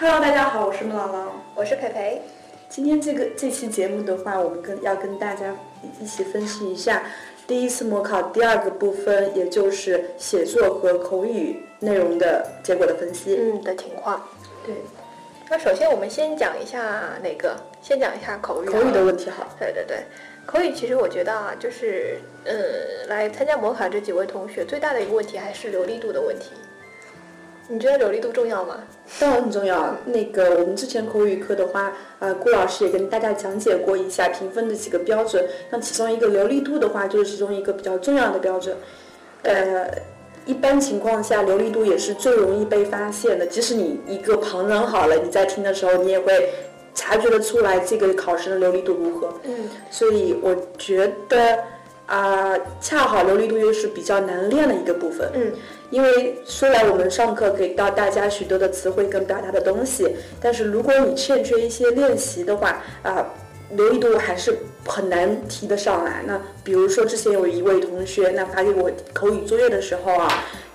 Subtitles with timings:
[0.00, 2.22] Hello，大家好，我是孟姥姥，我是培培。
[2.70, 5.54] 今天这个这期节目的话，我们跟要跟大家
[6.00, 7.02] 一起分析一下
[7.46, 13.36] 第一次模考第二个部分，也就是写作和口语内容的结果的分析。
[13.38, 14.26] 嗯的情况。
[14.64, 14.74] 对，
[15.50, 17.54] 那首先我们先讲一下哪个？
[17.82, 18.68] 先讲一下口语。
[18.68, 19.46] 口语的问题好。
[19.58, 19.98] 对对对，
[20.46, 26.52] 口语其实我觉得啊，就是呃，来参加模考这几位同学最大的一个问题还是流利度的问题。
[27.72, 28.80] 你觉得流利度重要吗？
[29.20, 29.94] 当然很重要。
[30.04, 35.46] 那个我们之前口语课的话，呃，顾老师也跟大家讲解过一下评分的几个标准。
[35.70, 38.76] 那其中一个流利度的话，就是其中一个比较重要的标准。
[39.44, 39.88] 呃，
[40.46, 43.46] 一般情况下，流利度也是最容易被发现的。
[43.46, 46.50] 即使你一个旁人好了，你在听的时候，你也会
[46.92, 49.32] 察觉得出来这个考生的流利度如何。
[49.44, 49.70] 嗯。
[49.92, 51.56] 所以我觉得
[52.06, 55.30] 啊、恰好流利度又是比较难练的一个部分。
[55.34, 55.52] 嗯。
[55.90, 63.26] 因为虽然我们上课给到大家许多的词汇跟表达的东西，但是如果你欠缺一些练习的话，啊、
[63.72, 66.22] 流利度还是很难提得上来。
[66.26, 70.28] 那比如说之前有一位同学，那发给我口语作业的时候啊，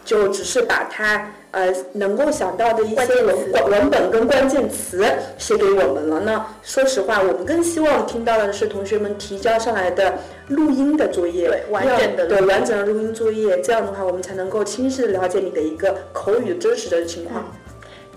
[0.05, 5.03] 就只是把它呃能够想到的一些文文文本跟关键词
[5.37, 6.21] 写给我们了。
[6.23, 10.13] 那说实话，我们更希望听到的是同学们提交上来的
[10.49, 17.43] 录音的作业，对完整的对完整的录音作业，这样的话我们才能够清晰的了解你的一个口语的真实的情况。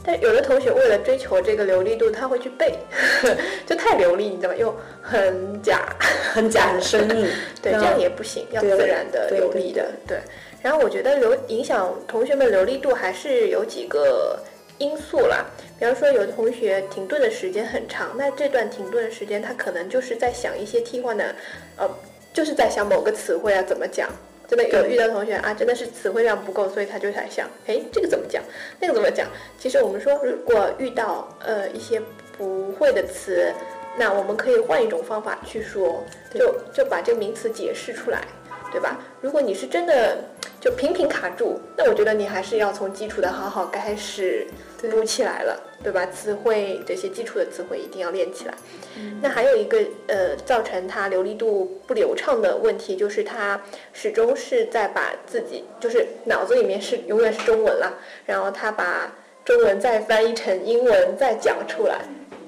[0.05, 2.79] 但有的同学为了追求这个流利度，他会去背，
[3.67, 4.55] 就太流利，你知道吗？
[4.57, 5.81] 又很假，
[6.33, 7.27] 很假很生硬，
[7.61, 10.19] 对，这样也不行，要自然的、流利的，对。
[10.63, 14.39] 然后我觉得流影响同学们流利度还是有几个
[14.79, 15.45] 因素啦，
[15.79, 21.35] 比方说有的同学停顿的时间很长，那这段停顿的时间他可能就是在想一些替换的，
[21.77, 21.89] 呃，
[22.33, 24.09] 就是在想某个词汇啊怎么讲。
[24.49, 28.43] 真的有遇到同学啊，真的是词汇量不够，所以他就在想，哎，这个怎么讲，
[28.81, 29.29] 那个怎么讲？
[29.59, 32.01] 其实我们说，如果遇到呃一些
[32.39, 33.53] 不会的词，
[33.99, 36.03] 那我们可以换一种方法去说，
[36.33, 38.23] 就就把这个名词解释出来，
[38.71, 38.99] 对吧？
[39.21, 40.19] 如果你是真的
[40.61, 44.47] 就频频卡住，那我觉得你还是要从基础的好好开始
[44.81, 46.07] 对补起来了，对吧？
[46.07, 48.55] 词汇这些基础的词汇一定要练起来。
[49.23, 49.79] 那还有一个
[50.09, 53.61] 呃，造成他流利度不流畅的问题，就是他
[53.93, 57.93] 始终是在把自己就是脑子里面是永远是中文啦，
[58.27, 59.13] 然后他把
[59.45, 62.01] 中文再翻译成英文再讲出来，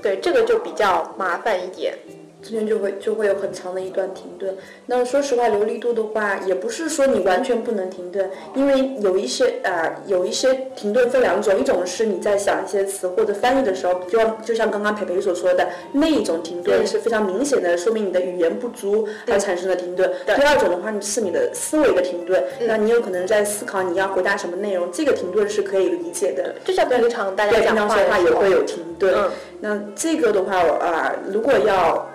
[0.02, 1.94] 对这个就比较麻烦一点。
[2.42, 4.54] 中间就会就会有很长的一段停顿。
[4.86, 20.10] 那说实话，流利度的话，也不是说你完全不能停顿，因为有一些呃有一些停顿分两种，一种是你在想一些词或者翻译的时候，就像就像刚刚培培所说的那一种停顿是非常明显的，说明你的语言不足而产生的停顿。
[20.26, 26.54] 第二种的话，是你的思维的停顿，那你有可能在思考你要回答什么内容，这个停顿是可以理解的。
[26.64, 29.14] 就像平常大家讲话的话也会有停顿。
[29.14, 29.30] 嗯
[29.62, 32.09] 那这个的话，啊、如果要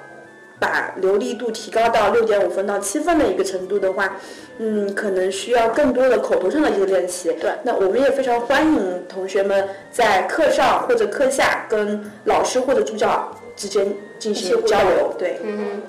[0.60, 4.18] 把流利度提高到六点五分到七分的一个程度的话，
[4.58, 7.32] 嗯，可能需要更多的口头上的一个练习。
[7.34, 15.14] 对，那我们也非常欢迎同学们在课上或者课下跟老师或者助教之间进行交流。
[15.18, 15.82] 对，嗯，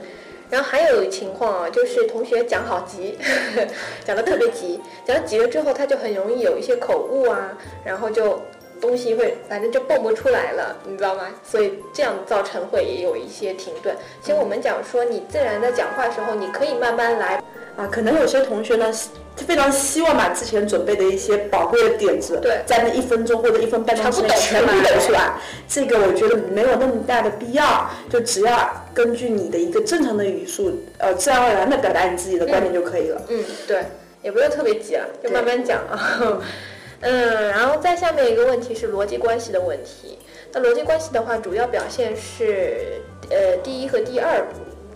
[0.51, 3.17] 然后还有情况啊，就是同学讲好急，
[4.05, 8.41] 讲的特别急，讲急了之后，他就很容易有一些口误啊，然后就
[8.81, 11.29] 东西会反正就蹦不出来了，你知道吗？
[11.45, 13.95] 所以这样造成会也有一些停顿。
[14.21, 17.43] 其实我们讲说，你自然的讲话的时候，你可以慢慢来，
[17.77, 19.11] 啊，可能有些同学呢，希
[19.47, 25.35] 非常希望把之前准备的一些宝贵的点子，对在那一分钟或者一分半钟之内全部全部抖出来。
[25.69, 33.23] 这个我觉得没有那么大的必要，就只要根据你的一个正常的语速，呃，自然而然的表达你自己的观点就可以了。
[33.29, 33.85] 嗯，对，
[34.23, 36.41] 也不用特别急了，就慢慢讲啊。
[37.01, 40.19] 嗯，然后再下面一个问题是逻辑关系的问题。
[40.53, 44.47] 那逻辑关系的话，主要表现是呃第一和第二，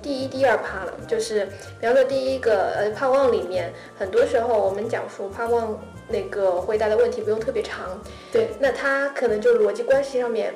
[0.01, 0.93] 第一、第二趴了。
[1.07, 1.47] 就是
[1.81, 8.01] 比方说第一个呃帕旺里面，很多时候我们讲说帕旺那个回答的问题不用特别长，
[8.33, 10.55] 对，那他可能就逻辑关系上面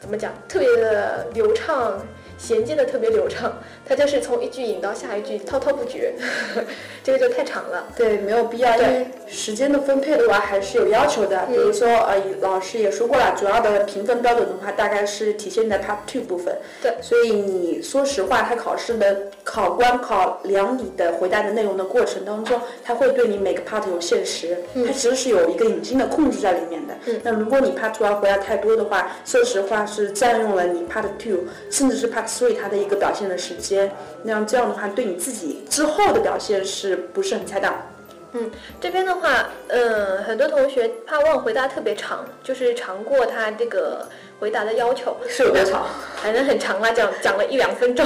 [0.00, 2.04] 怎么讲，特别的流畅。
[2.38, 6.12] 衔接的特别流畅，他就是从一句引到下一句，滔滔不绝，
[7.02, 7.86] 这个就太长了。
[7.96, 11.46] 对，没有必要，因对为时间的分配的话还是有要求的。
[11.46, 16.56] 比如说，呃，老师也说过了，主要的评分标准的话，大概是体现在 Part Two 部分。
[16.82, 26.94] 对所以你说实话，他考试的 考官考量你的回答的内容的过程当中，他会对你每个 part 有限时，它其实是有一个隐性的控制在里面的。
[27.06, 33.92] 嗯那如果你 Part Two 要回答太多的话，说实话是占用了你 Part Two 甚至是 Part Three 它的一个表现的时间，
[34.22, 37.74] 那样这样的话对你自己之后的表现是不是很恰当？
[38.36, 38.50] 嗯，
[38.80, 44.08] 这边的话，嗯，很多同学怕忘回答特别长，就是长过他这个
[44.40, 45.16] 回回答的要求。
[45.26, 45.86] 是有多长？
[46.16, 48.04] 反正很长了，讲讲了一两分钟。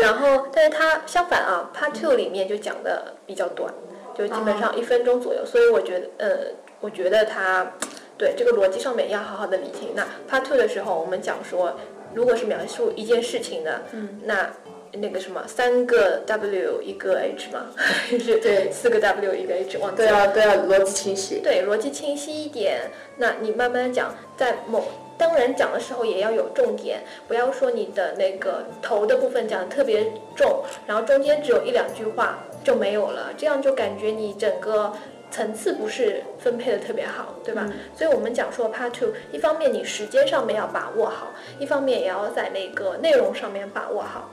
[0.00, 3.74] 然后，但是它相反啊，Part Two 里面就讲的比较短，
[4.16, 5.44] 就基本上一分钟左右。
[5.44, 6.36] 所以我觉得，呃，
[6.80, 7.72] 我觉得它
[8.16, 9.94] 对这个逻辑上面要好好的理清。
[9.96, 11.76] 那 Part Two 的时候，我们讲说，
[12.16, 14.50] 如果是描述一件事情的，嗯，那
[14.92, 17.66] 那个什么，三个 W 一个 H 嘛，
[18.10, 20.16] 就是对四个 W 一个 H，忘记对了。
[20.16, 21.40] 啊对啊，逻辑清晰。
[21.44, 22.90] 对，逻辑清晰一点。
[23.18, 24.82] 那你慢慢讲，在某
[25.18, 34.90] 当然讲的时候也要有重点，不要说你的那个头的部分讲的特别重，然后中间只有一两句话就没有了，这样就感觉你整个。
[35.36, 37.68] 层次不是分配的特别好，对吧？
[37.94, 44.30] 所以我们讲说 Part Two，一方面你时间上面要把握好，一方面也要在那个内容上面把握好。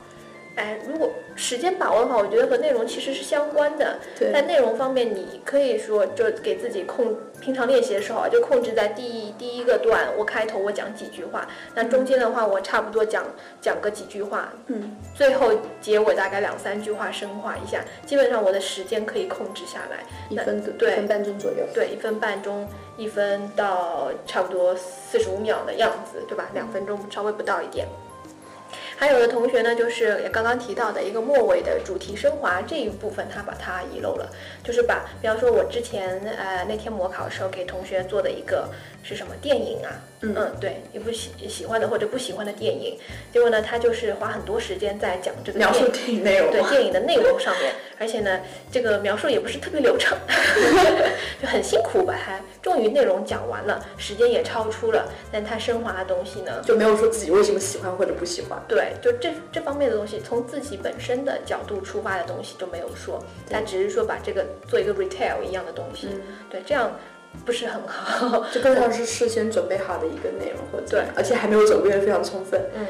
[0.55, 3.97] 哎，如果时间把握的话，我觉得和内容其实是相关的。
[4.19, 13.25] 对在内容方面，你可以说就给自己控，平常练习的时候啊，就控制在第一第一个段，我开头我讲几句话，那中间的话我差不多讲
[13.59, 15.51] 讲个几句话，嗯，最后
[15.81, 20.03] 结尾大概两三句话深化一下，基本上我的时间可以控制下来。
[20.29, 21.65] 一分多对一分半钟左右。
[21.73, 26.50] 对，一分半钟，一分到差不多四十五秒的样子，对吧？
[26.53, 27.88] 两分钟稍微不到一点。
[28.95, 34.30] 还有的同学呢，就是刚刚提到的一个末尾的主题升华这一部分，他把它遗漏了，
[34.63, 38.69] 就是把，比方说我之前呃那天模考的时候给同学做的一个
[39.03, 39.91] 是什么电影啊？
[40.21, 40.33] 嗯。
[40.35, 42.97] 嗯对，一部喜喜欢的或者不喜欢的电影，
[43.31, 46.51] 结果呢，他就是花很多时间在讲这个描述电电影内容。
[46.51, 48.39] 对电影的内容上面，而且呢，
[48.71, 50.17] 这个描述也不是特别流畅，
[51.41, 58.61] 就很辛苦把它终于内容讲完了，时间也超出了，但他升华的东西呢，就没有说自己为什么喜欢或者不喜欢。
[58.67, 66.21] 对，就这这方面的东西，从自己本身的角度出发的东西就没有说，他只是说把这个做一个 retail 一样的东西，嗯。
[66.50, 66.91] 对，这样
[67.45, 72.62] 不是很好，就更像是事先准备好的一个内容，或者对，而且还没有准备的非常充分。
[72.74, 72.85] 嗯，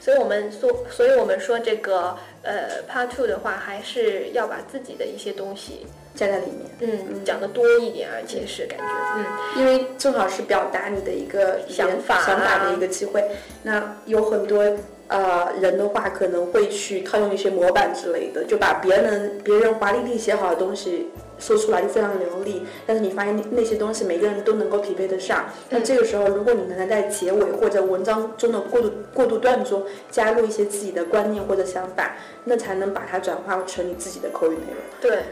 [0.00, 8.84] 所以我们说，所以我们说这个呃 part two 的话，还是要把自己的一些东西，加在里面，嗯，讲的多一点，而且是感觉，
[9.16, 9.24] 嗯。
[9.60, 13.22] 因为正好是表达你的一个想法啊想法的一个机会。
[13.62, 14.64] 那有很多
[15.08, 21.10] 呃人的话，可能会去套用一些模板之类的，就把别人别人华丽丽写好的东西。
[21.38, 25.46] 说出来就非常流利，但是你发现那那些东西每个人都能够匹配得上。
[25.70, 34.76] 那这个时候，如果你能在结尾或者文章中的过渡过渡段中加入一些自己的观念或者想法，那才能把它转化成你自己的口语内容。
[35.00, 35.22] 对，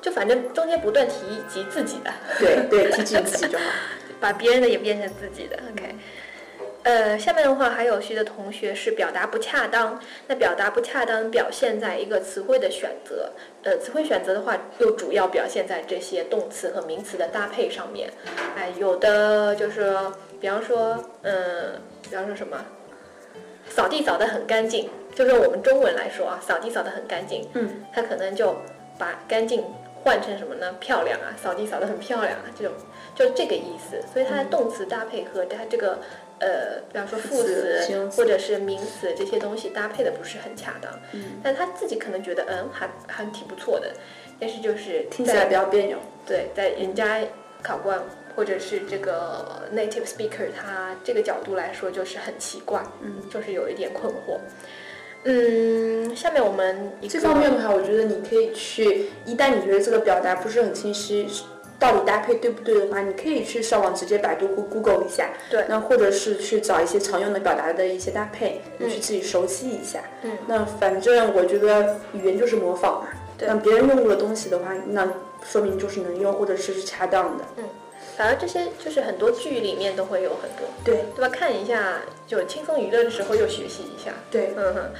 [0.00, 1.14] 就反正中间不断提
[1.48, 3.64] 及自己的，对对，提及你自己就好。
[4.18, 5.58] 把别人的也变成自己的。
[5.72, 5.94] OK，
[6.86, 13.32] 呃，下面的话还有些的同学是表达不恰当，那表达不恰当表现在一个词汇的选择，
[13.64, 18.08] 呃，词汇选择的话又主要表现在这些动词和名词的搭配上面。
[18.56, 21.72] 哎，有的就是说，比方说，嗯，
[22.08, 22.56] 比方说什么，
[23.68, 28.56] 扫地扫得很干净，就是我们中文来说啊，扫地扫得很干净，嗯，他可能就
[28.96, 29.64] 把干净
[30.04, 30.72] 换成什么呢？
[30.78, 32.72] 漂亮啊，扫地扫得很漂亮啊，这种
[33.16, 34.00] 就这个意思。
[34.12, 35.98] 所以它的动词搭配和它这个
[36.38, 40.92] 呃，比方说副副词或者是名词这些东西搭配的不是很恰当。
[41.12, 43.92] 嗯，但他自己可能觉得嗯还还挺不错的，
[44.38, 45.98] 但是就是听起来比较别扭。
[46.26, 47.20] 对，在人家
[47.62, 48.00] 考官
[48.34, 54.38] 或者是这个 native speaker 他这个角度来说，就是很奇怪，嗯，就是有一点困惑。
[55.28, 61.26] 嗯，下面我们一方面的话，我觉得你可以去，一旦你觉得这个表达不是很清晰，
[61.78, 65.30] 到底搭配对不对的话，你可以去上网直接百度或 Google 一下。
[65.50, 70.00] 对那或者是去找一些常用的表达的一些搭配，你去自己熟悉一下。
[70.22, 73.08] 嗯，那反正我觉得语言就是模仿嘛。
[73.38, 75.06] 对那别人用过的东西的话，那
[75.44, 77.44] 说明就是能用，或者是是恰当的。
[77.58, 77.64] 嗯
[78.16, 81.28] 反而这些就是很多剧里面都会有很多，对对吧？
[81.28, 84.10] 看一下就轻松娱乐的时候又学习一下。
[84.30, 84.90] 对，嗯哼，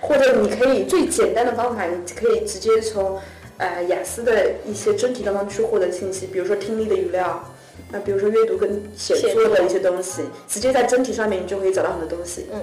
[0.00, 3.20] 或者你可以最简单的方法，你可以直接从
[3.58, 7.42] 呃雅思的一些真题当中去获得信息，比如说听力的语料，
[7.90, 12.46] 那比如说阅读跟写作的一些东西，直接在真题上面你就可以找到很多东西。
[12.52, 12.62] 嗯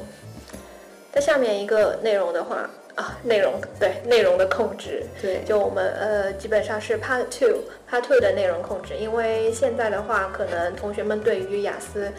[1.14, 12.12] 在下面一个内容的话啊，内容对内容的控制，对，就我们呃基本上是 Part Two Part Two 的内容控制，因为现在的话，可能同学们对于雅思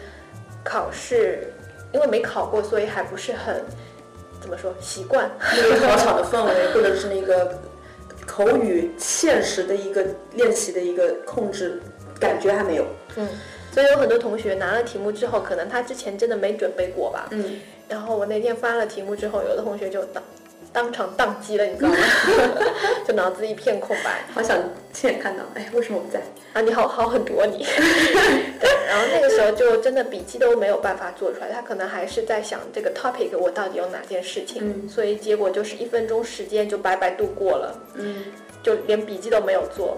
[0.63, 1.53] 考试，
[1.91, 3.61] 因为没考过，所以还不是很
[4.39, 5.29] 怎么说习惯。
[5.39, 7.59] 那个考场的氛围，或者是那个
[8.35, 11.81] 口语现实的一个练习的一个控制，
[12.19, 12.85] 感觉还没有。
[13.15, 13.25] 嗯，
[13.71, 17.29] 所以有很多同学拿了题目之后，可能他之前真的没准备过吧。
[17.31, 20.03] 嗯，然后我那天发了题目之后，有的同学就
[20.75, 21.97] 当当场宕机了，你知道吗？
[23.07, 24.23] 就脑子一片空白。
[24.33, 24.57] 好想
[24.91, 26.21] 亲眼看到，哎，为什么不在？
[26.53, 27.65] 啊，你好好很多你。
[28.59, 38.25] 对，然后那个时候就真的笔记都没有办法做出来，他可能还是在想这个 topic 我到底有哪件事情，嗯所以结果就是一分钟时间就白白度过了，嗯
[38.61, 39.97] 就连笔记都没有做，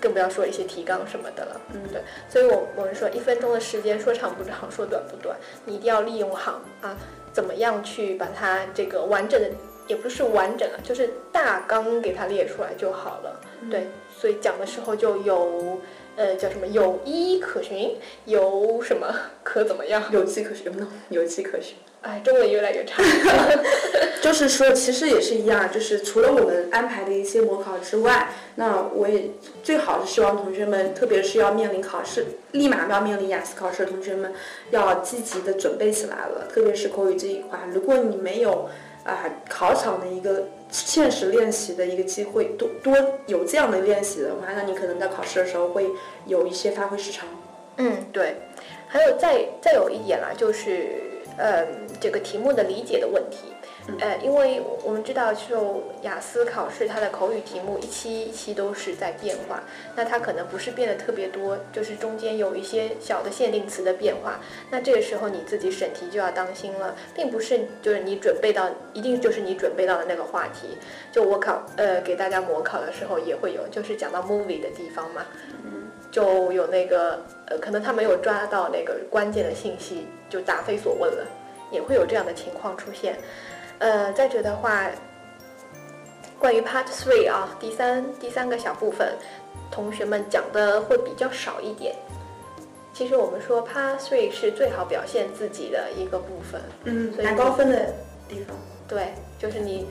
[0.00, 1.60] 更不要说一些提纲什么的了。
[1.72, 6.96] 嗯对，所以我我们说一分钟的时间说长不长，说短不短，你一定要利用好啊，
[7.32, 9.48] 怎么样去把它这个完整的，
[9.88, 13.40] 也不是完整啊，就是大纲给它列出来就好了。
[13.68, 15.80] 对，所以讲的时候就有
[16.14, 20.04] 呃叫什么有依可循，有什么可怎么样？
[20.12, 20.70] 有迹可循，
[21.08, 21.76] 有迹可循。
[22.00, 23.02] 哎，中文越来越差。
[24.22, 29.30] 就是说，其实也是一样，就是除了我们安排的一些模考之外，那我也
[29.64, 34.32] 最好是希望同学们，特别是要面临考试，立马要面临雅思考试的同学们，
[34.70, 36.46] 要积极的准备起来了。
[36.52, 38.68] 特别是口语这一块，如果你没有
[39.08, 42.94] 啊、考场的一个现实练习的一个机会，多多
[43.26, 45.86] 有这样的练习的话，那你可能在考试的时候会
[46.26, 47.26] 有一些发挥失常。
[47.78, 48.36] 嗯，对。
[48.86, 51.00] 还有再再有一点啦，就是
[51.36, 53.52] 嗯这个题目的理解的问题。
[54.00, 59.62] 呃，因为我们知道，就雅思考试，它的口语题目一期一期都是在变化，
[59.96, 64.38] 那它可能不是变得特别多，就是中间有一些小的限定词的变化。
[64.70, 70.76] 那这个时候你自己审题就要当心了，并不是就是你准备到一定就是你准备到的那个话题。
[71.10, 75.24] 就我考呃给大家模考的时候也会有，就是讲到 movie 的地方嘛，
[76.10, 81.26] 就有那个呃可能他没有抓到那个关键的信息，就答非所问了，
[81.72, 83.18] 也会有这样的情况出现。
[83.78, 84.90] 呃，再者的话，
[86.38, 89.14] 关于 Part Three 啊，第三第三个小部分，
[89.70, 91.94] 同学们讲的会比较少一点。
[92.92, 97.94] 其实我们说 Part Three 是最好表现自己的一个部分，嗯拿高分的
[98.28, 98.56] 地方。
[98.88, 99.86] 对，就是你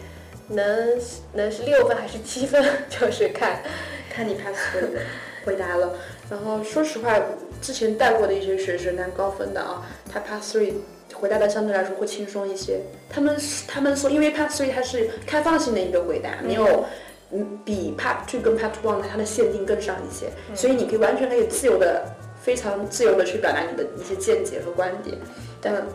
[0.50, 1.00] 能
[1.34, 3.62] 能是六分还是七分， 就是看
[4.10, 5.00] 看你 pass 分的
[5.46, 5.94] 回答了。
[6.30, 7.18] 然后说实话，
[7.62, 10.74] 之前带过的一些学生拿高分的啊，他 Part three
[11.20, 12.80] 回答的相对来说会轻松一些。
[13.10, 13.36] 他们
[13.68, 16.86] 他们说，因为 Part three 它是开放性的一个回答，没有。
[17.30, 22.06] 嗯，比 Part Two 跟 Part One 它的限定更上一些，所以你可以完全可以自由的、
[22.42, 25.18] 非常自由的去表达你的一些见解和观点。
[25.60, 25.86] 但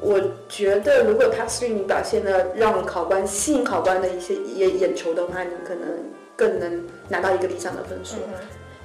[0.00, 5.86] 我觉得，如果 Part Three 你表现的让考官吸引考官的一些眼眼球的话，你可能
[6.34, 8.16] 更能拿到一个理想的分数。
[8.16, 8.32] 嗯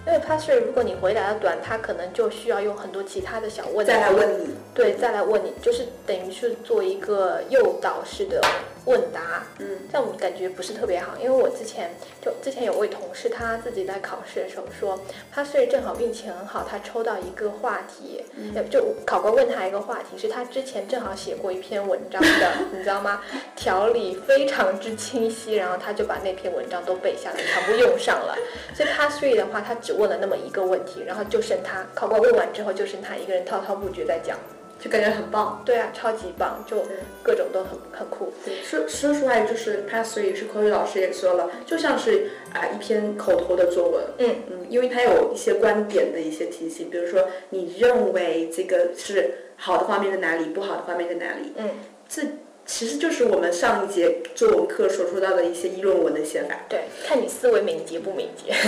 [0.05, 8.39] 因为 Three 如果你回答的短，他可能就需要用很多其他的小问题再来问你，对，再来问你，就是等于是做一个诱导式的
[8.85, 11.13] 问答，嗯，这样我感觉不是特别好。
[11.17, 15.00] 因为我之前就之前有位同事，他自己在考试的时候说，
[15.31, 18.24] 他睡正好运气很好，他抽到一个话题，
[18.55, 23.21] 呃就考官问他一个话题，是他之前正好写过一篇文章的， 你知道吗？
[23.55, 28.38] 条理非常之清晰，然后他就把那篇文章都背下来，全部用上了。
[28.75, 34.37] 所以 Pass Three 的话，他只问了那么一个问题，然后就剩他，考官问完之后就剩他一个人滔滔不绝在讲。
[34.77, 35.63] 就感觉很棒。
[35.65, 36.85] 对啊，超级棒，就
[37.23, 38.31] 各种都很很酷。
[38.61, 44.03] 说说出来，就是 Pass Three 是口语老师也说了，就像是啊、一篇口头的作文。
[44.17, 51.53] 嗯嗯，因为他有一些观点的一些提醒，比如说你认为这个是好的方面在哪里，不好的方面在哪里。
[51.55, 51.69] 嗯，
[52.09, 52.21] 这
[52.65, 56.53] 其实就是我们上一节作文课所说到的一些议论文的写法。
[56.67, 58.53] 对，看你思维敏捷不敏捷。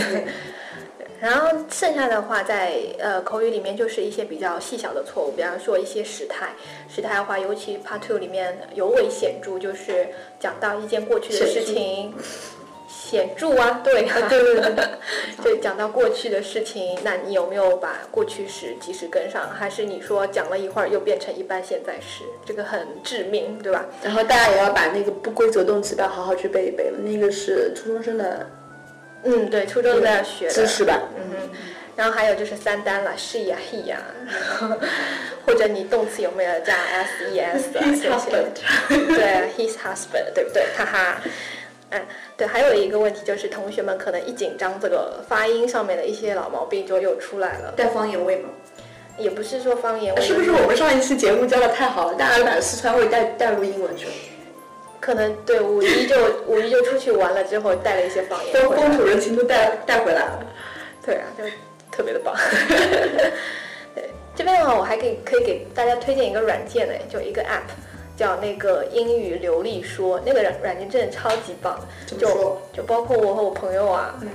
[1.20, 6.50] 然后剩下的话在，呃口语里面就是一些比较细小的错误，比方说一些时态。
[6.88, 10.08] 时态的话，尤其 Part Two 里面尤为显著，就是
[10.40, 12.14] 讲到一件过去的事情，
[12.88, 14.86] 显著啊，对啊，对对对对，
[15.44, 19.50] 就讲到过去的事情，那你有没有把过去时及时跟上？
[19.50, 22.24] 还是你说讲了一会儿又变成一般现在时？
[22.46, 23.86] 这个很致命，对吧？
[24.04, 28.48] 然后大家也要把那个不规则动词要好好去背一背了，那个是初中生的
[29.28, 31.00] 嗯，对，初中都在学的知识吧。
[31.18, 31.50] 嗯哼，
[31.96, 33.98] 然后还有就是三单了，she 呀、he 呀、
[35.46, 40.66] 或者你动词有没有加 s e s 啊 His 这些？husband 对啊，his husband，对不对？
[40.78, 41.22] 哈哈。
[41.90, 42.02] 嗯，
[42.36, 47.74] 对，还有一个问题就是同学们可能一紧张，这个发音上面的一些老毛病就又出来了。
[47.78, 48.50] 带方言味吗？
[49.18, 54.12] 也不是说方言，是不是我们上一期节目教的太好了，大家把四川味带带入英文去了？
[55.00, 56.16] 可能对五一就
[56.48, 60.46] 五一就出去玩了之后带了一些方言风回来风土人情都带带回来了。
[61.06, 61.44] 对啊，就
[61.92, 62.36] 特别的棒。
[63.96, 67.70] 对，这边的话我还可以可以给大家推荐一个软件呢，就一个 app，
[68.18, 71.80] 叫那个英语流利说，那个软软件真的超级棒，
[72.20, 72.62] 就？
[72.74, 74.30] 就包括我和我朋友啊，嗯，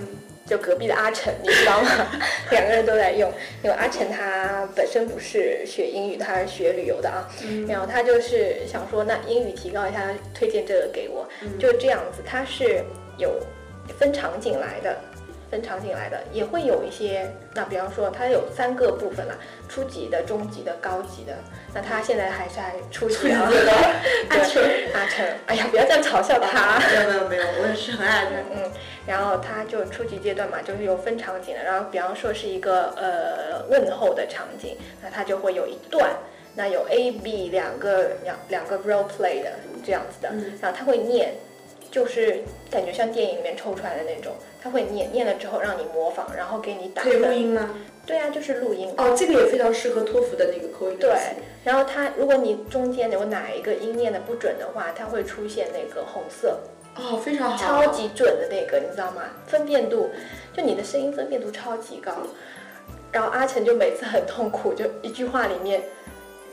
[0.52, 1.88] 就隔壁的阿晨，你知道吗？
[2.52, 3.32] 两个人都在用，
[3.62, 7.26] 因为阿晨他本身不是学英语，他是学旅游的啊。
[7.66, 11.26] 然后他就是想说，那英语提高一下，推荐这个给我，
[11.58, 12.22] 就这样子。
[12.26, 12.84] 他是
[13.16, 13.40] 有
[13.98, 14.94] 分场景来的。
[15.52, 19.34] 分场景来的也会有一些，那比方说它有三个部分啦，
[19.68, 21.36] 初级的、中级的、高级的。
[21.74, 23.50] 那他现在还在初级啊，
[24.30, 24.62] 阿成，
[24.94, 26.80] 阿成，哎呀，不要这样嘲笑他。
[26.88, 28.30] 没有没有没有，我也是很爱他。
[28.54, 28.70] 嗯，
[29.06, 31.62] 然后他就初级阶段嘛，就是有分场景的。
[31.62, 36.14] 然后比方说是一个呃问候的场景，那他就会有一段，
[36.54, 39.52] 那有 A、B 两个两两个 role play 的
[39.84, 40.30] 这样子的，
[40.62, 41.34] 然后他会念，
[41.90, 44.32] 就是感觉像电影里面抽出来的那种。
[44.62, 47.02] 他会念念了之后让你模仿，然后给你打。
[47.02, 47.70] 可以录音吗？
[48.06, 48.92] 对啊，就是录音。
[48.96, 50.96] 哦，这个也非常适合托福的那个口音。
[50.98, 51.10] 对，
[51.64, 56.58] 然后他如果你中间有哪一个音念的不准的话，它会出现那个红色。
[56.94, 57.56] 哦，非常好。
[57.56, 59.22] 超级准的那个，你知道吗？
[59.46, 60.10] 分辨度，
[60.56, 62.12] 就你的声音分辨度超级高。
[63.10, 65.82] 然后阿成就每次很痛苦，就一句话里面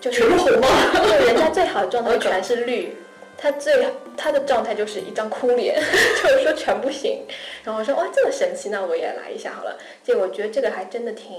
[0.02, 0.68] 就全是红吗？
[0.94, 2.96] 对，人家最好的状态全是绿。
[3.42, 5.76] 他最他的状态就是一张哭脸，
[6.22, 7.26] 就是说全不行。
[7.64, 9.78] 然后我说哇这么神奇，那我也来一下好了。
[10.04, 11.34] 结果我觉得这个还真的挺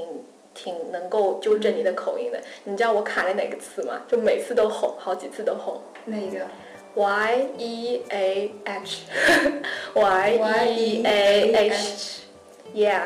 [0.54, 2.40] 挺能够纠正你的口音的。
[2.64, 4.00] 你知道我卡在哪个词吗？
[4.08, 5.80] 就每次都红，好几次都红。
[6.06, 6.38] 哪一个？
[6.94, 9.02] Y E A H
[9.94, 10.30] Y
[10.66, 12.22] E A H
[12.74, 13.02] Yeah，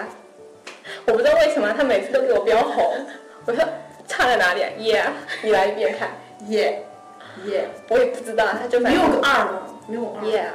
[1.06, 2.94] 我不知道为什么他每次都给我标红。
[3.44, 3.62] 我说
[4.08, 5.10] 差在哪里啊？Yeah，
[5.42, 6.16] 你来一遍看。
[6.48, 6.76] Yeah。
[7.46, 9.62] 耶，我也不知道，他就没有个二吗？
[9.86, 10.26] 没有二。
[10.26, 10.50] 耶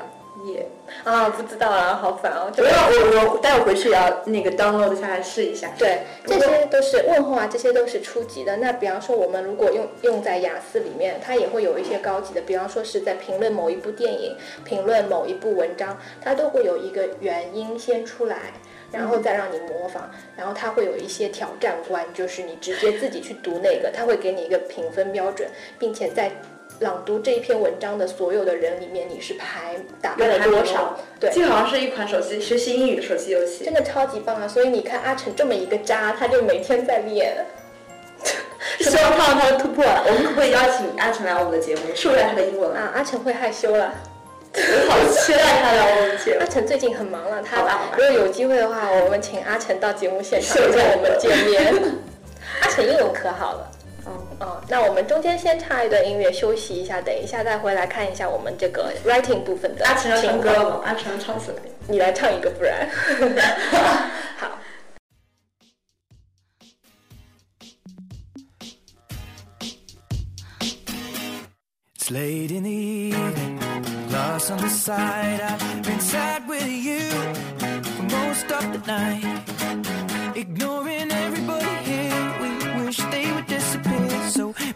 [0.46, 0.66] 耶
[1.04, 2.50] 啊，不知道啊，好烦哦。
[2.56, 5.70] 不要，我我待会回去要那个 download 下来试一下。
[5.78, 8.56] 对，这些都是问候啊，这些都是初级的。
[8.56, 12.40] 那比方说，我们如果用用在雅思里面，它也会有一些高级的。
[12.40, 18.54] 比方说是在评论某一部电影、评论某一部文章，它都会有一个原因先出来，
[18.94, 20.10] 然后再让你模仿。
[20.38, 26.32] 然后它会有一些挑战关，就是你直接自己去读那个，它会给你一个评分标准，并且在。
[26.80, 30.98] 朗读这一篇文章的所有的人里面，你是排打败了多少？
[31.20, 34.48] 对，这好像是一款手机学习英语的手机游戏，真的超级棒啊！
[34.48, 37.46] 所以你看阿成这么一个渣，他就每天在练，
[38.80, 40.04] 希望看到他的突破了。
[40.08, 42.94] 我们可不可以邀请阿成来我们的节目，说一下他的英文啊？
[42.96, 43.94] 阿成会害羞了，
[44.54, 46.40] 我好期待他来我们节目。
[46.40, 47.58] 阿成最近很忙了，他
[47.98, 51.74] 如果有机会的话，我们请阿成到节目现场跟我们见面。
[52.64, 53.72] 阿成英文可好了。
[54.40, 61.60] 哦，那我们中间先插一段音乐休息一下，等一下再回来看一下我们这个 writing 部分的阿成要唱歌了，阿成唱什么？
[61.88, 62.90] 你来唱一个，不然。
[64.38, 64.58] 好。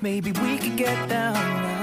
[0.04, 1.83] Maybe we could get down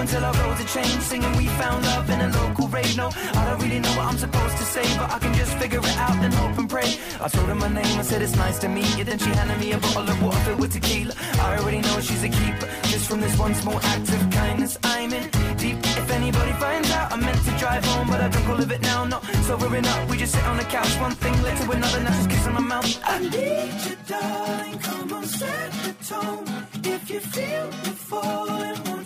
[0.00, 2.96] until our roads are changed Singing we found love in a local rave.
[2.96, 5.80] No, I don't really know what I'm supposed to say But I can just figure
[5.80, 6.96] it out and hope and pray.
[7.20, 9.04] I told her my name, I said it's nice to meet you.
[9.04, 11.14] Then she handed me a bottle of water filled with tequila.
[11.40, 14.78] I already know she's a keeper Just from this one small act of kindness.
[14.84, 15.78] I'm in deep.
[16.02, 18.80] If anybody finds out I meant to drive home But I drunk all of it
[18.82, 20.08] now, not sobering up.
[20.08, 22.60] We just sit on the couch, one thing led to another Now just kissing my
[22.60, 23.00] mouth.
[23.04, 26.44] I need you darling, come on set the tone.
[26.84, 28.91] If you feel the falling,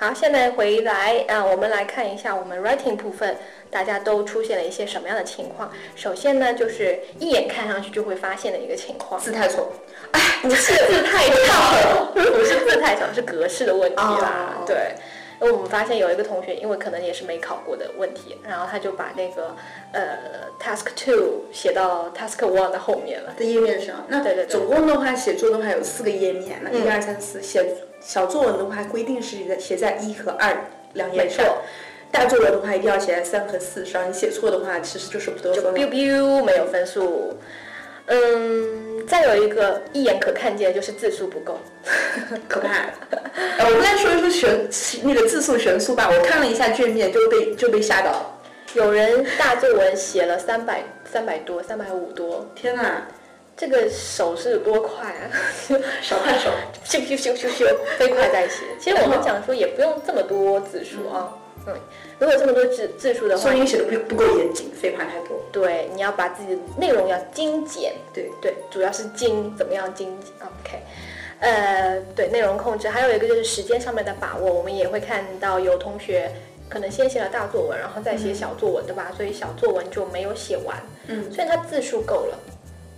[0.00, 3.36] 好，现在回来啊，我们来看一下我们 writing 部分，
[3.68, 5.72] 大家都出现了一些什么样的情况。
[5.96, 9.72] 首先呢，就是一眼看上去就会发现的一个情况，字太丑。
[10.12, 14.54] 哎，不是字太丑，不是字太丑，是格式的问题啦。
[14.60, 14.94] 哦对，
[15.40, 19.56] 因为我们发现有一个同学，因为可能也是没考过的问题，然后他就把那个
[19.90, 20.16] 呃
[20.60, 23.34] task two 写到 task one 的后面了。
[23.36, 27.64] 在页面上，那对对对总共的话，写作的话有四个页面，那嗯一二三四，写
[28.00, 30.56] 小作文的话规定是在写在一和二
[30.94, 31.44] 两页上
[32.10, 35.88] 大作文的话一定要写在三和四上，你写错的话其实就是不得就分 biu。
[35.88, 37.36] biu 没有分数。
[38.06, 41.58] 嗯，再有一个一眼可看见就是字数不够。
[42.48, 42.86] 可怕。
[43.58, 48.34] 呃，我们来说一说悬那个字数悬殊吧，我看了一下卷面就被就被吓到了。
[48.72, 53.06] 有人大作文写了三百三百多，三百五多，天哪，
[53.54, 55.28] 这个手是有多快啊？
[56.00, 56.50] 小快手。
[56.88, 58.64] 咻咻咻咻咻，飞快在写。
[58.80, 61.74] 其实我们讲说也不用这么多字数啊，嗯，
[62.18, 65.38] 如果这么多字字数的话说，明写的不不够严谨，飞快太多。
[65.52, 70.78] 对，你要把自己的内容要精简，对对，主要是精，怎么样精？OK，
[71.40, 76.30] 呃，对，内容控制，还有一个就是时间上面的把握，我们也会看到有同学
[76.70, 79.12] 可能先写了大作文，然后再写小作文，对吧？
[79.14, 82.38] 所以小作文就没有写完，嗯，虽然他字数够了，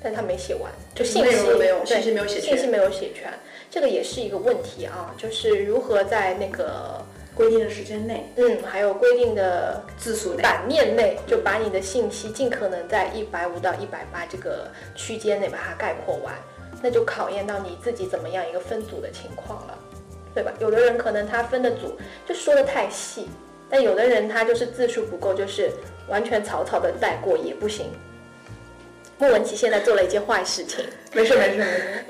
[0.01, 3.33] 但他没写完，就信息没有对信息没有写全信息没有写全，
[3.71, 7.01] 这个也是一个问题啊，就是如何在那个
[7.37, 10.43] 规定的时间内，嗯，还有规定的字数内。
[10.43, 16.35] 版面内，就把你的信息尽可能在一百五到一百八这个区间内把它概括完，
[16.83, 19.79] 那就考验到你自己怎么样一个分组的情况了，
[20.35, 20.53] 对吧？
[20.59, 23.29] 有的人可能他分的组就说的太细，
[23.69, 25.71] 但有的人他就是字数不够，就是
[26.09, 27.87] 完全草草的带过也不行。
[29.17, 32.05] 莫文琪现在做了一件坏事情，没事没事没事。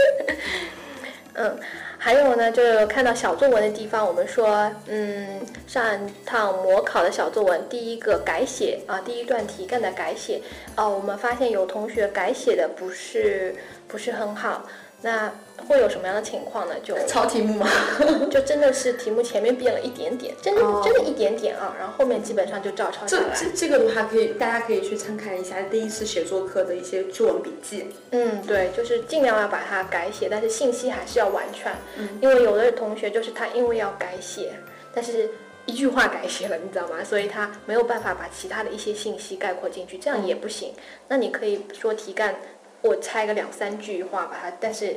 [1.40, 1.58] 嗯，
[1.96, 10.42] 还有呢，就是看到小作文的地方，我们说，嗯，上一趟模考的小作文，第一个改写啊，第一段题干的改写，
[10.76, 13.54] 哦，我们发现有同学改写的不是
[13.88, 14.66] 不是很好，
[15.00, 15.32] 那
[15.66, 16.74] 会有什么样的情况呢？
[16.82, 17.68] 就抄题目吗？
[18.30, 23.34] 就真的是题目前面变了一点点，真的、哦真的一点点啊，然后后面基本上就照抄下这来。
[23.34, 27.86] 这这个的话，可以大家可以去参看一下第一次写作课的一些作文笔记。
[28.10, 31.72] 嗯，对，就是尽量要把它改写，但是信息还是要完全。
[31.96, 34.52] 嗯，因为有的同学就是他因为要改写，
[34.94, 35.28] 但是
[35.66, 37.04] 一句话改写了，你知道吗？
[37.04, 40.72] 所以他没有办法把其他的一些信息概括进去，这样也不行。
[41.08, 42.34] 那你可以说题干，
[42.82, 44.96] 我拆个两三句话把它，但是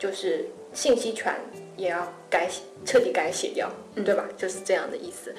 [0.00, 1.32] 就是信息权
[1.76, 3.70] 也要改写，彻底改写掉，
[4.04, 4.24] 对吧？
[4.36, 5.32] 就是这样的意思。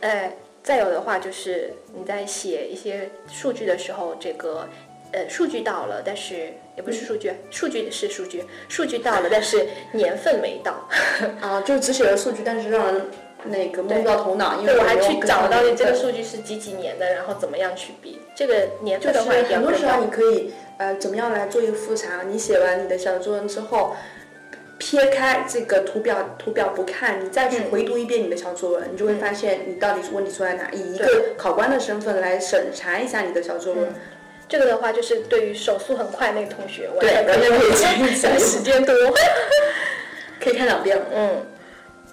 [0.00, 0.32] 呃，
[0.64, 4.68] 再有的话就是你在写一些数据的时候，这个。
[5.10, 10.86] 呃，数据到了，但是也不是数据，数据是数据，数据到了，但是年份没到。
[11.40, 13.06] 啊，就只写了数据，但是让人
[13.44, 22.22] 那个摸不到头脑，因为，我还去找到底这个数据是几几年的，然后怎么样去比这个年份的话，很多时候你可以呃怎么样来做一个复查？
[22.28, 23.96] 你写完你的小作文之后，
[24.78, 33.84] 撇开这个图表图表不看，你再去嗯回读一遍你的小作文，你就会发现你到底是问题出在哪，以一个考官的身份来审查一下你的小作文。
[33.84, 33.94] 嗯
[34.50, 38.94] 这个的话，就是对于手速很快那个同学，完对全完全可以记一下时间多。
[40.42, 41.04] 可以看两遍了。
[41.14, 41.46] 嗯，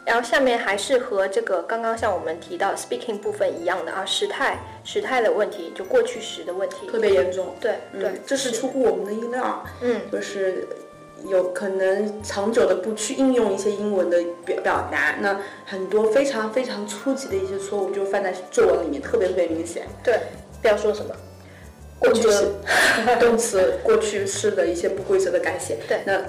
[0.06, 6.88] 然后下面还是和这个刚刚像我们提到 speaking 部分一样的啊，时态时态的问题，就过去时的问题。
[6.88, 10.02] 特别严重，对对嗯，，这是出乎我们的意料，嗯。
[10.12, 10.68] 就是
[11.28, 19.88] 有可能长久的不去应用一些英文的表表达，那很多非常非常初级的一些错误就犯在作文里面，特别特别明显。
[20.04, 20.20] 对，
[20.62, 21.16] 不要说什么。
[21.98, 22.52] 过去式，
[23.20, 26.02] 动词过去式的一些不规则的改写， 对。
[26.06, 26.22] 那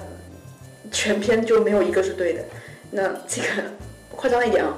[0.89, 2.43] 全篇就没有一个是对的，
[2.91, 3.47] 那这个
[4.15, 4.73] 夸张一点啊。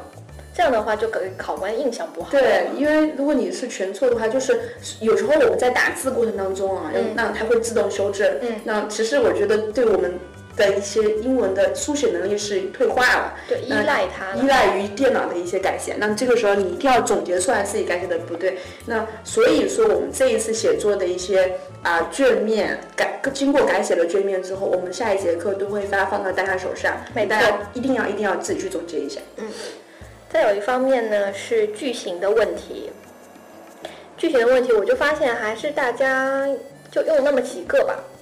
[0.51, 2.31] 这样的话就给考官印象不好。
[2.31, 4.59] 对，因为如果你是全错的话，就是
[4.99, 8.27] 有时候我们在打字过程当中啊，嗯那它会自动修正。
[8.41, 10.19] 嗯那其实我觉得对我们
[10.59, 15.95] 的一些英文的书写能力是退化了，对，依赖它依赖于电脑的一些改写。
[15.97, 18.59] 那这个时候你一定要总结出来自己改写的不对。
[18.85, 29.19] 那所以说我们这一次写作的一些啊、卷面改经过改写的卷面之后，我们下一节课都会发放到大家手上，没错大家一定要一定要自己去总结一下。
[29.37, 29.47] 嗯
[30.31, 32.91] 再有一方面呢是句型的问题，
[34.15, 36.47] 句型的问题，我就发现还是大家
[36.91, 38.18] 就用那么几个吧，就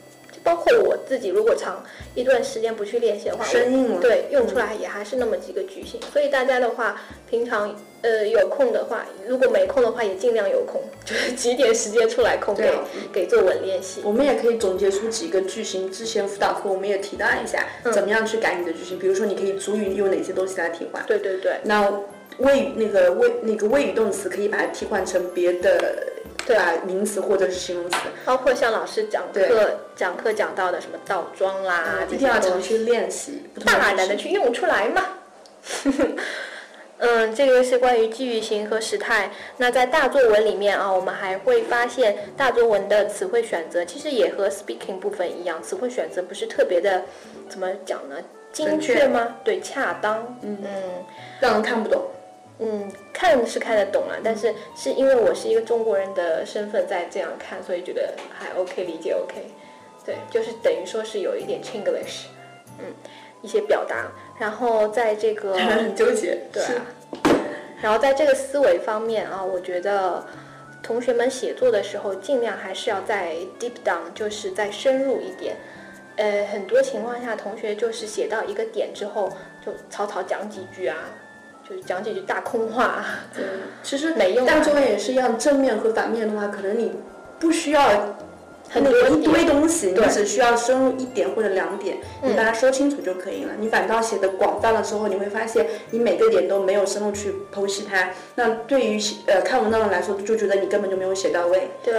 [0.48, 1.84] 包括我自己，如果长
[2.16, 4.00] 一段时间不去练习的话，生硬了。
[4.00, 6.00] 对，用出来也还是那么几个句型。
[6.14, 12.72] 所以大家的话，平常呃有空的话，如果没空的话，也尽量有空，就是挤点时间出来空给
[13.12, 14.00] 给作文练习。
[14.06, 18.98] 我们也可以总结出几个句型，之前辅导课我们也提到一下，怎么样去改你的句型。
[18.98, 21.04] 比如说，你可以主语用哪些东西来替换？
[21.06, 21.58] 对对对。
[21.64, 21.92] 那
[22.38, 26.06] 谓语那个谓那个谓语动词可以把它替换成别的。
[26.48, 35.06] 对啊，名词或者是形容词，包括像老师讲课讲课讲到的什么倒装啦，一定要常去练习，大胆的去用出来嘛。
[37.00, 39.30] 嗯，这个是关于句语型和时态。
[39.58, 47.04] 那在大作文里面啊，我们还会发现大作文的词汇选择其实也和 speaking 部分一样，词汇选择不是特别的，
[47.50, 48.16] 怎么讲呢？
[48.54, 49.36] 精确吗？
[49.44, 50.38] 对，恰当。
[50.42, 50.84] 嗯嗯，
[51.40, 52.02] 让人看不懂。
[52.60, 59.52] 嗯，看是看得懂了，但是是因为我是一个中国人的身份在这样看，所以觉得还 OK，理解 OK。
[60.04, 62.28] 对，就是等于说是有一点 Chinglish，
[62.80, 62.86] 嗯，
[63.42, 64.12] 一些表达。
[64.40, 66.64] 然后在这个很 纠结，对。
[67.82, 70.26] 然后在这个思维方面啊，我觉得
[70.82, 75.58] 同学们写作的时候尽量还是要再 deep down，就是再深入一点。
[76.16, 79.32] 呃，很多情况下同学就是写到一个点之后
[79.64, 80.98] 就草草讲几句啊。
[81.70, 83.04] 就是讲几句大空话，
[83.36, 83.44] 对，
[83.84, 84.46] 其实没用。
[84.46, 86.94] 但作为也是一样，正面和反面的话，可能你
[87.40, 88.16] 不需要。
[88.70, 93.52] 很多一堆东西，你只需要深入一点或者两点，你把它说清楚就可以了。
[93.60, 98.10] 你反倒写的广泛了之后，你会发现你每个点都没有深入去剖析它。
[98.36, 101.70] 那对于呃看文章的来说，就觉得你根本就没有写到位。
[101.84, 101.94] 对，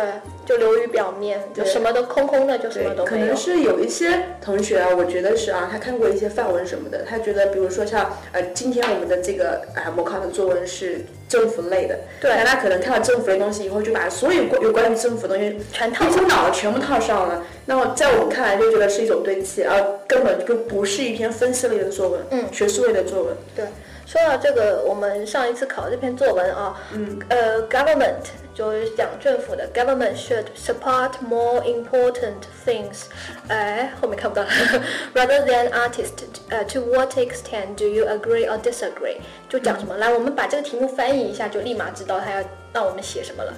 [0.44, 3.04] 就流于表面，就什么都空空的，就什么都没有。
[3.06, 11.04] 可能是有一些同学啊，我觉得是啊，他看过一些范文什么的，他觉得比如说像呃今天我们的这个啊模考的作文是。
[11.28, 17.44] 政府类的，对，那他可能看到政府的东西以后，就把所有有关于政府的东西全套，一股脑全部套上了。
[17.66, 23.36] 那么在我们看来，就觉得是一种堆砌，而根本就不是一篇分析类的作文，嗯，学术类的作文。
[23.54, 23.66] 对，
[24.06, 28.14] 说到这个，我们上一次考这篇作文啊，嗯，呃，government。
[28.58, 33.02] 就是讲政府的，government should support more important things，
[33.46, 34.48] 哎，后面看不到了，
[35.14, 39.18] rather than artists，呃，to what extent do you agree or disagree？
[39.48, 39.96] 就讲什么？
[39.98, 43.54] 来，我们把这个题目翻译一下，就立马知道他要让我们写什么了。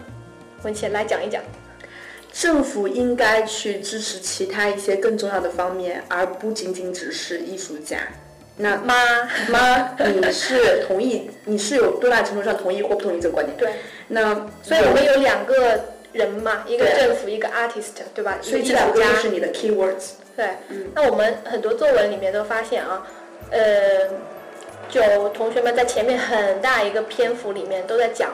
[0.64, 1.42] 文倩来讲一讲，
[2.30, 7.96] 政府应该去支持其他一些更重要的方面，而不仅仅只是艺术家。
[8.58, 8.94] 那妈
[9.48, 11.30] 妈，你是同意？
[11.46, 13.56] 你是有多大程度上同意或不同意这个观点？
[13.56, 13.72] 对。
[14.12, 15.80] 那所以我们有两个
[16.12, 18.38] 人嘛，一个政府，一个 artist，对吧？
[18.42, 20.10] 所以这两个就是你的 keywords。
[20.36, 20.48] 对。
[20.94, 23.06] 那我们很多作文里面都发现啊，
[23.50, 24.08] 呃，
[24.88, 28.32] 就同学们在前面很大一个篇幅里面都在讲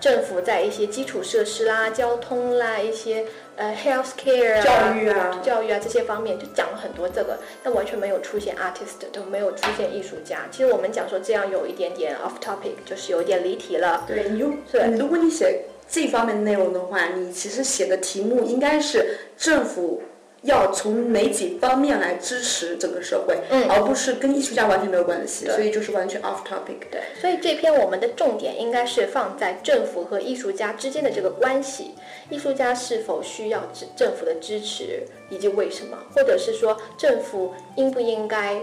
[0.00, 3.26] 政府在一些基础设施啦、交通啦一些。
[3.56, 10.48] 呃，health care 啊，教育啊，教育啊这些方面就讲了很多这个，但完全没有出现 artist，都没有出现艺术家。
[10.50, 14.04] 其实我们讲说这样有一点点 off topic，就是有点离题了。
[14.06, 20.02] 对，你用对，如果你写这方面的内容的话，你其实写的题目应该是政府。
[20.42, 26.88] 要从哪几方面来支持整个社会，嗯，而不是跟艺术家完全没有关系，所以就是完全 off topic。
[26.90, 31.92] 对，所以这篇我们的重点应该是放在政府和艺术家之间的这个关系，
[32.28, 38.60] 艺术家是否需要政政府的支持，以及为什么，或者是说政府应不应该。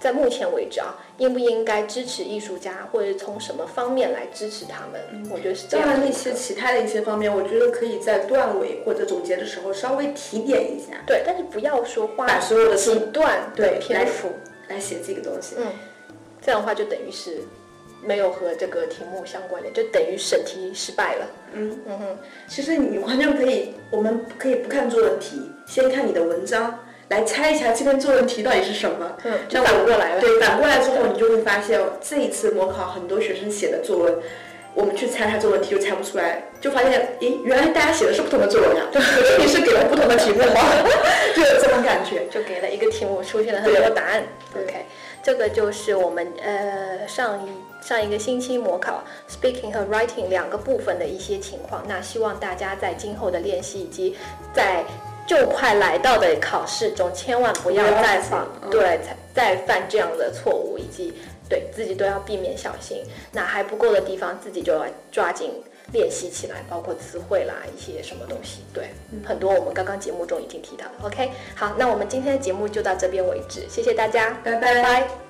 [0.00, 5.28] 在目前为止啊，应不应该支持艺术家，或者从什么方面来支持他们？
[5.30, 5.86] 我觉得是这样。
[5.86, 11.02] 当然，那些其他的一些方面，我觉得可以在段尾或者总结的时候稍微提点一下。
[11.06, 14.30] 对，但是不要说花把所有的几段对篇幅
[14.68, 15.56] 来写这个东西。
[15.58, 15.66] 嗯，
[16.40, 17.38] 这样的话就等于是
[18.00, 21.26] 没有和这个题目相关的，就等于审题失败了。
[21.54, 26.78] 嗯嗯哼，其实你完全可以，我们可以不看作文题，先看你的文章。
[27.08, 29.16] 来猜一下这篇作文题到底是什么？
[29.24, 30.20] 嗯，就反过来了。
[30.20, 34.18] 对，反过来之后，你就会发现这一次模考很多学生写的作文，
[34.74, 38.82] 我们去猜他作文题就猜不出来，就发现，咦，原来大家写的是不同的作文呀。
[38.92, 39.00] 对，
[39.38, 40.60] 你是给了不同的题目吗？
[41.34, 44.22] 就有这种感觉，就给了一个题目，出现了很多答案。
[44.54, 44.84] OK，
[45.22, 47.50] 这个就是我们呃上一
[47.86, 51.82] 上一个星期模考 speaking 和 writing 两个部分的一些情况。
[51.88, 54.16] 那希望大家在今后的练习以及
[54.52, 54.84] 在
[55.28, 58.98] 就快来到的考试中，千万不要再犯对
[59.34, 61.12] 再犯这样的错误，以及
[61.50, 63.04] 对自己都要避免小心。
[63.30, 65.62] 那还不够的地方，自己就要抓紧
[65.92, 68.64] 练习起来，包括词汇啦，一些什么东西。
[68.72, 68.88] 对，
[69.22, 71.06] 很多我们刚刚节目中已经提到的。
[71.06, 75.27] OK，好，那我们今天的节目就到这边为止，谢谢大家，拜拜。